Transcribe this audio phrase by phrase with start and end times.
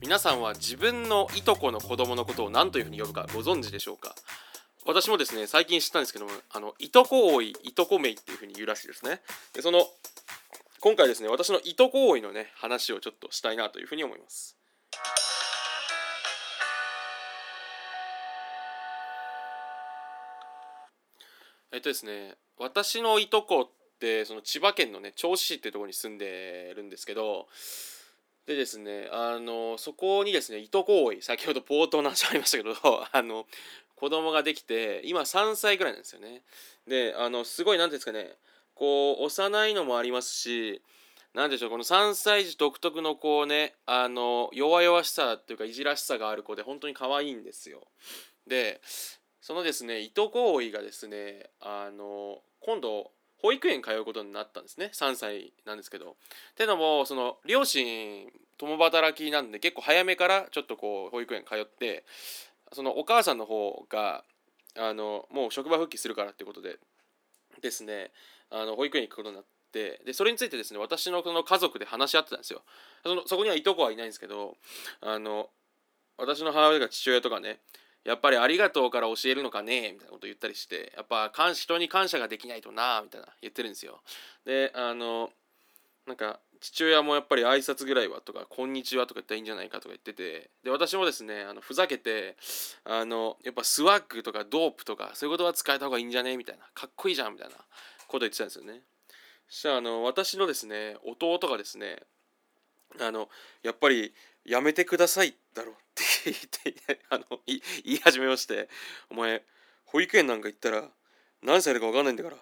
[0.00, 4.14] 皆さんは自分のいとこの子供のことを何というふうに呼ぶかご存知でしょうか？
[4.86, 9.20] 私もですね最近知ったんですけどもあのいとこ多いいとこめいっていうふうに言うらしいですね。
[9.52, 9.86] でその
[10.80, 14.57] 今回ですね私のいとこ多いのね話をちょっとしたいなというふうに思います。
[21.72, 27.46] えっとですね私のいとこってその千葉県のね銚子市っていうところに住んでるんですけど
[28.46, 32.74] でですねあのそこにですねいとこ多い先ほど冒頭の話ありましたけど
[33.12, 33.46] あの
[33.94, 36.42] 子供ができて今3歳ぐらいなんですよね。
[36.86, 38.36] であのすごい何ていうんですかね
[38.74, 40.80] こう幼いのもありますし
[41.34, 47.86] 何でしょうこの3歳児独特のこうねあの弱々しさっていうかいじらしさがある子で本当に可愛いんですよ。
[48.46, 48.80] で
[49.48, 56.16] そのですねいとこ多いがですねあの今度保育園通うことになったんですね3歳なんですけど。
[56.54, 62.04] てのもその両親共働きなんで結構早めからちょっとこう保育園通って
[62.74, 64.22] そのお母さんの方が
[64.76, 66.76] あのもう職場復帰するからってことで
[67.62, 68.10] ですね
[68.50, 72.60] あの保育園に行くことになってでそれについてですね私のその家族で話し合ってたんですよ。
[73.02, 74.58] そのそこにはいとこはいないんですけど
[75.00, 75.48] あの
[76.18, 77.60] 私の母親が父親とかね
[78.04, 84.00] やっぱりありがとうから教えるのかねみたいなこと言ったりしてやっぱ人に感謝ができないとなみたいな言ってるんですよ。
[84.44, 85.30] であの
[86.06, 92.36] なんか父親もやっぱり挨拶ぐらいはとか「こんにちは」とか言ったらいいんじゃないかとか言っててで私もですねあのふざけて
[92.84, 97.56] あのやっぱスワッグとかドープとかそういうことは使えた方がいいんじゃねみたいなかっこいいじゃんみたいな
[98.08, 98.82] こと言ってたんですよね。
[99.48, 102.02] そしたらあの私のですね弟がですね
[102.98, 103.28] あの
[103.62, 105.87] やっぱりやめてくださいだろって
[106.30, 108.68] 言ってあの言い始めまして
[109.10, 109.42] お前
[109.84, 110.84] 保育園なんか行ったら
[111.42, 112.36] 何歳だか分かんないんだから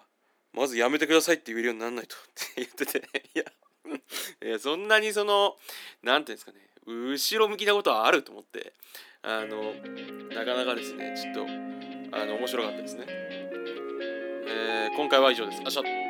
[0.53, 2.97] まずやめてくださいって言えるようになんないとって言ってて
[3.35, 3.43] いや
[4.43, 5.55] いやそんなにその
[6.03, 8.73] 何て言うんですかね後ろ向きなことはあると思って
[9.21, 9.73] あの
[10.33, 11.77] なかなかですねちょっと
[12.17, 15.61] あの面白かったですね、えー、今回は以上です。
[15.65, 16.06] あしゃ。